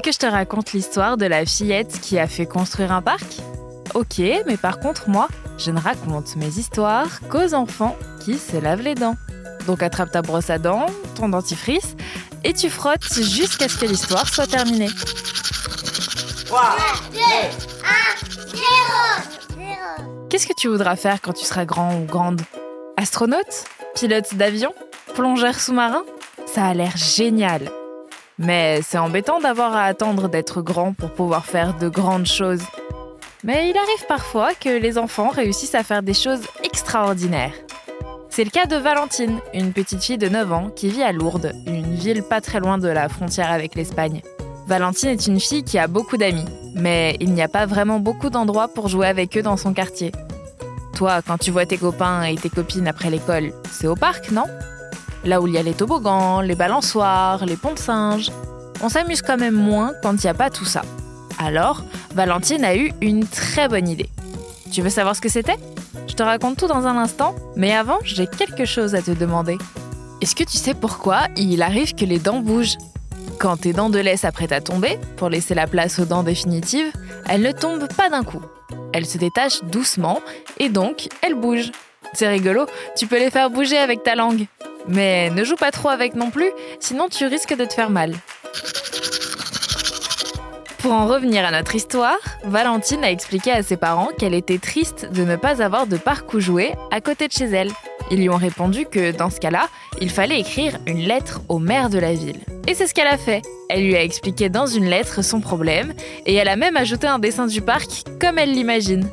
veux 0.00 0.02
que 0.02 0.12
je 0.12 0.18
te 0.18 0.26
raconte 0.26 0.72
l'histoire 0.72 1.18
de 1.18 1.26
la 1.26 1.44
fillette 1.44 2.00
qui 2.00 2.18
a 2.18 2.26
fait 2.26 2.46
construire 2.46 2.90
un 2.90 3.02
parc? 3.02 3.42
Ok, 3.92 4.18
mais 4.46 4.56
par 4.56 4.80
contre, 4.80 5.10
moi, 5.10 5.28
je 5.58 5.70
ne 5.70 5.78
raconte 5.78 6.36
mes 6.36 6.58
histoires 6.58 7.20
qu'aux 7.28 7.52
enfants 7.52 7.94
qui 8.24 8.38
se 8.38 8.56
lavent 8.56 8.80
les 8.80 8.94
dents. 8.94 9.16
Donc 9.66 9.82
attrape 9.82 10.10
ta 10.10 10.22
brosse 10.22 10.48
à 10.48 10.56
dents, 10.56 10.86
ton 11.16 11.28
dentifrice, 11.28 11.96
et 12.44 12.54
tu 12.54 12.70
frottes 12.70 13.12
jusqu'à 13.12 13.68
ce 13.68 13.76
que 13.76 13.84
l'histoire 13.84 14.26
soit 14.26 14.46
terminée. 14.46 14.88
3, 16.46 16.62
2, 17.12 17.18
1, 17.18 17.22
0, 18.54 18.62
Qu'est-ce 20.30 20.46
que 20.46 20.54
tu 20.56 20.68
voudras 20.68 20.96
faire 20.96 21.20
quand 21.20 21.34
tu 21.34 21.44
seras 21.44 21.66
grand 21.66 21.94
ou 21.94 22.06
grande? 22.06 22.40
Astronaute? 22.96 23.64
Pilote 23.94 24.34
d'avion? 24.34 24.72
Plongeur 25.14 25.60
sous-marin? 25.60 26.04
Ça 26.46 26.64
a 26.64 26.72
l'air 26.72 26.96
génial. 26.96 27.70
Mais 28.40 28.80
c'est 28.82 28.96
embêtant 28.96 29.38
d'avoir 29.38 29.76
à 29.76 29.84
attendre 29.84 30.30
d'être 30.30 30.62
grand 30.62 30.94
pour 30.94 31.12
pouvoir 31.12 31.44
faire 31.44 31.76
de 31.76 31.90
grandes 31.90 32.26
choses. 32.26 32.62
Mais 33.44 33.68
il 33.68 33.76
arrive 33.76 34.06
parfois 34.08 34.54
que 34.54 34.70
les 34.70 34.96
enfants 34.96 35.28
réussissent 35.28 35.74
à 35.74 35.82
faire 35.82 36.02
des 36.02 36.14
choses 36.14 36.40
extraordinaires. 36.64 37.52
C'est 38.30 38.44
le 38.44 38.50
cas 38.50 38.64
de 38.64 38.76
Valentine, 38.76 39.40
une 39.52 39.74
petite 39.74 40.02
fille 40.02 40.16
de 40.16 40.30
9 40.30 40.52
ans 40.52 40.70
qui 40.74 40.88
vit 40.88 41.02
à 41.02 41.12
Lourdes, 41.12 41.52
une 41.66 41.94
ville 41.94 42.22
pas 42.22 42.40
très 42.40 42.60
loin 42.60 42.78
de 42.78 42.88
la 42.88 43.10
frontière 43.10 43.50
avec 43.50 43.74
l'Espagne. 43.74 44.22
Valentine 44.66 45.10
est 45.10 45.26
une 45.26 45.40
fille 45.40 45.62
qui 45.62 45.78
a 45.78 45.86
beaucoup 45.86 46.16
d'amis, 46.16 46.46
mais 46.74 47.18
il 47.20 47.34
n'y 47.34 47.42
a 47.42 47.48
pas 47.48 47.66
vraiment 47.66 48.00
beaucoup 48.00 48.30
d'endroits 48.30 48.68
pour 48.68 48.88
jouer 48.88 49.06
avec 49.06 49.36
eux 49.36 49.42
dans 49.42 49.58
son 49.58 49.74
quartier. 49.74 50.12
Toi, 50.94 51.20
quand 51.26 51.36
tu 51.36 51.50
vois 51.50 51.66
tes 51.66 51.76
copains 51.76 52.22
et 52.22 52.36
tes 52.36 52.48
copines 52.48 52.88
après 52.88 53.10
l'école, 53.10 53.52
c'est 53.70 53.86
au 53.86 53.96
parc, 53.96 54.30
non? 54.30 54.44
Là 55.24 55.40
où 55.40 55.46
il 55.46 55.54
y 55.54 55.58
a 55.58 55.62
les 55.62 55.74
toboggans, 55.74 56.40
les 56.40 56.54
balançoires, 56.54 57.44
les 57.44 57.56
ponts 57.56 57.74
de 57.74 57.78
singes. 57.78 58.30
On 58.82 58.88
s'amuse 58.88 59.22
quand 59.22 59.36
même 59.36 59.54
moins 59.54 59.92
quand 60.02 60.12
il 60.12 60.26
n'y 60.26 60.30
a 60.30 60.34
pas 60.34 60.50
tout 60.50 60.64
ça. 60.64 60.82
Alors, 61.38 61.84
Valentine 62.14 62.64
a 62.64 62.76
eu 62.76 62.92
une 63.00 63.26
très 63.26 63.68
bonne 63.68 63.88
idée. 63.88 64.08
Tu 64.72 64.82
veux 64.82 64.90
savoir 64.90 65.16
ce 65.16 65.20
que 65.20 65.28
c'était? 65.28 65.56
Je 66.08 66.14
te 66.14 66.22
raconte 66.22 66.56
tout 66.56 66.66
dans 66.66 66.86
un 66.86 66.96
instant, 66.96 67.34
mais 67.56 67.72
avant, 67.72 67.98
j'ai 68.02 68.26
quelque 68.26 68.64
chose 68.64 68.94
à 68.94 69.02
te 69.02 69.10
demander. 69.10 69.58
Est-ce 70.20 70.34
que 70.34 70.44
tu 70.44 70.56
sais 70.56 70.74
pourquoi 70.74 71.22
il 71.36 71.62
arrive 71.62 71.94
que 71.94 72.04
les 72.04 72.18
dents 72.18 72.40
bougent? 72.40 72.76
Quand 73.38 73.56
tes 73.58 73.72
dents 73.72 73.90
de 73.90 73.98
lait 73.98 74.16
s'apprêtent 74.16 74.52
à 74.52 74.60
tomber, 74.60 74.98
pour 75.16 75.28
laisser 75.28 75.54
la 75.54 75.66
place 75.66 75.98
aux 75.98 76.04
dents 76.04 76.22
définitives, 76.22 76.92
elles 77.28 77.42
ne 77.42 77.52
tombent 77.52 77.88
pas 77.96 78.10
d'un 78.10 78.22
coup. 78.22 78.42
Elles 78.92 79.06
se 79.06 79.18
détachent 79.18 79.62
doucement 79.64 80.20
et 80.58 80.68
donc 80.68 81.08
elles 81.22 81.34
bougent. 81.34 81.72
C'est 82.12 82.28
rigolo, 82.28 82.66
tu 82.96 83.06
peux 83.06 83.18
les 83.18 83.30
faire 83.30 83.50
bouger 83.50 83.78
avec 83.78 84.02
ta 84.02 84.14
langue. 84.14 84.46
Mais 84.88 85.30
ne 85.30 85.44
joue 85.44 85.56
pas 85.56 85.70
trop 85.70 85.88
avec 85.88 86.14
non 86.14 86.30
plus, 86.30 86.50
sinon 86.80 87.08
tu 87.08 87.26
risques 87.26 87.56
de 87.56 87.64
te 87.64 87.74
faire 87.74 87.90
mal. 87.90 88.14
Pour 90.78 90.92
en 90.92 91.06
revenir 91.06 91.44
à 91.44 91.50
notre 91.50 91.74
histoire, 91.74 92.18
Valentine 92.42 93.04
a 93.04 93.10
expliqué 93.10 93.52
à 93.52 93.62
ses 93.62 93.76
parents 93.76 94.08
qu'elle 94.18 94.32
était 94.32 94.58
triste 94.58 95.10
de 95.12 95.24
ne 95.24 95.36
pas 95.36 95.62
avoir 95.62 95.86
de 95.86 95.98
parc 95.98 96.32
où 96.32 96.40
jouer 96.40 96.72
à 96.90 97.02
côté 97.02 97.28
de 97.28 97.32
chez 97.32 97.44
elle. 97.44 97.70
Ils 98.10 98.18
lui 98.18 98.30
ont 98.30 98.36
répondu 98.36 98.86
que 98.86 99.12
dans 99.12 99.28
ce 99.28 99.38
cas-là, 99.40 99.68
il 100.00 100.10
fallait 100.10 100.40
écrire 100.40 100.78
une 100.86 101.00
lettre 101.00 101.42
au 101.48 101.58
maire 101.58 101.90
de 101.90 101.98
la 101.98 102.14
ville. 102.14 102.40
Et 102.66 102.74
c'est 102.74 102.86
ce 102.86 102.94
qu'elle 102.94 103.06
a 103.06 103.18
fait. 103.18 103.42
Elle 103.68 103.84
lui 103.84 103.94
a 103.94 104.02
expliqué 104.02 104.48
dans 104.48 104.66
une 104.66 104.86
lettre 104.86 105.22
son 105.22 105.40
problème 105.40 105.92
et 106.24 106.34
elle 106.34 106.48
a 106.48 106.56
même 106.56 106.76
ajouté 106.76 107.06
un 107.06 107.18
dessin 107.18 107.46
du 107.46 107.60
parc 107.60 108.04
comme 108.18 108.38
elle 108.38 108.52
l'imagine. 108.52 109.08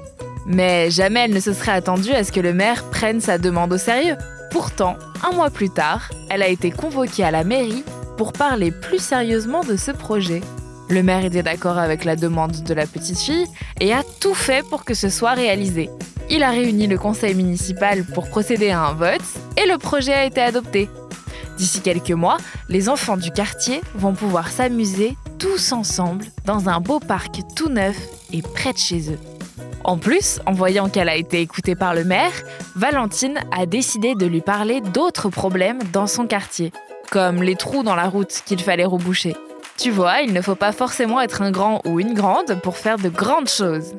Mais 0.48 0.90
jamais 0.90 1.26
elle 1.26 1.34
ne 1.34 1.40
se 1.42 1.54
serait 1.54 1.74
attendue 1.74 2.14
à 2.14 2.24
ce 2.24 2.32
que 2.32 2.40
le 2.40 2.54
maire 2.54 2.86
prenne 2.86 3.20
sa 3.20 3.38
demande 3.38 3.74
au 3.74 3.78
sérieux. 3.78 4.16
Pourtant, 4.50 4.96
un 5.30 5.36
mois 5.36 5.50
plus 5.50 5.70
tard, 5.70 6.10
elle 6.30 6.42
a 6.42 6.48
été 6.48 6.72
convoquée 6.72 7.26
à 7.26 7.32
la 7.32 7.44
mairie 7.44 7.84
pour 8.18 8.32
parler 8.32 8.72
plus 8.72 9.00
sérieusement 9.00 9.64
de 9.64 9.76
ce 9.76 9.92
projet. 9.92 10.42
Le 10.90 11.04
maire 11.04 11.26
était 11.26 11.44
d'accord 11.44 11.78
avec 11.78 12.06
la 12.06 12.16
demande 12.16 12.64
de 12.64 12.74
la 12.74 12.88
petite 12.88 13.20
fille 13.20 13.46
et 13.82 13.94
a 13.94 14.04
tout 14.22 14.34
fait 14.34 14.66
pour 14.66 14.86
que 14.86 14.94
ce 14.94 15.10
soit 15.10 15.34
réalisé. 15.34 15.90
Il 16.30 16.44
a 16.44 16.50
réuni 16.50 16.88
le 16.88 16.98
conseil 16.98 17.36
municipal 17.36 18.06
pour 18.06 18.30
procéder 18.30 18.70
à 18.70 18.82
un 18.82 18.94
vote 18.94 19.22
et 19.58 19.68
le 19.68 19.78
projet 19.78 20.14
a 20.14 20.26
été 20.26 20.42
adopté. 20.42 20.90
D'ici 21.58 21.82
quelques 21.82 22.12
mois, 22.12 22.38
les 22.70 22.88
enfants 22.88 23.18
du 23.18 23.32
quartier 23.32 23.82
vont 23.96 24.14
pouvoir 24.14 24.50
s'amuser 24.50 25.18
tous 25.40 25.74
ensemble 25.74 26.26
dans 26.46 26.70
un 26.70 26.80
beau 26.80 27.00
parc 27.00 27.42
tout 27.56 27.70
neuf 27.70 27.98
et 28.32 28.42
près 28.42 28.72
de 28.72 28.78
chez 28.78 29.12
eux. 29.12 29.37
En 29.84 29.98
plus, 29.98 30.40
en 30.46 30.52
voyant 30.52 30.90
qu'elle 30.90 31.10
a 31.10 31.16
été 31.16 31.42
écoutée 31.42 31.76
par 31.76 31.94
le 31.94 32.04
maire, 32.04 32.32
Valentine 32.76 33.40
a 33.58 33.66
décidé 33.66 34.16
de 34.16 34.26
lui 34.26 34.42
parler 34.42 34.82
d'autres 34.82 35.30
problèmes 35.30 35.80
dans 35.94 36.08
son 36.08 36.28
quartier, 36.28 36.72
comme 37.10 37.42
les 37.42 37.56
trous 37.56 37.84
dans 37.84 37.96
la 37.96 38.10
route 38.10 38.42
qu'il 38.46 38.62
fallait 38.62 38.86
reboucher. 38.86 39.36
Tu 39.78 39.92
vois, 39.92 40.22
il 40.22 40.34
ne 40.34 40.42
faut 40.42 40.56
pas 40.56 40.72
forcément 40.72 41.22
être 41.22 41.42
un 41.42 41.52
grand 41.52 41.82
ou 41.86 42.00
une 42.00 42.14
grande 42.14 42.60
pour 42.62 42.78
faire 42.78 42.98
de 42.98 43.10
grandes 43.10 43.50
choses. 43.50 43.96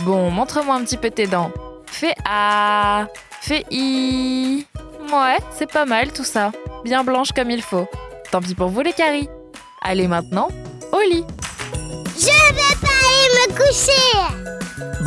Bon, 0.00 0.30
montre-moi 0.30 0.74
un 0.74 0.84
petit 0.84 0.96
peu 0.96 1.10
tes 1.10 1.26
dents. 1.26 1.50
Fais 1.86 2.14
A, 2.28 3.06
fais 3.40 3.64
I. 3.70 4.66
Ouais, 5.12 5.38
c'est 5.56 5.70
pas 5.70 5.86
mal 5.86 6.12
tout 6.12 6.24
ça. 6.24 6.52
Bien 6.84 7.02
blanche 7.02 7.32
comme 7.32 7.50
il 7.50 7.62
faut. 7.62 7.88
Tant 8.30 8.40
pis 8.40 8.54
pour 8.54 8.68
vous 8.68 8.82
les 8.82 8.92
caries. 8.92 9.28
Allez 9.82 10.06
maintenant, 10.06 10.48
au 10.92 11.00
lit. 11.00 11.24
Je 12.16 12.26
vais 12.26 12.76
pas 12.80 12.88
aller 12.88 13.52
me 13.52 13.56
coucher 13.56 14.39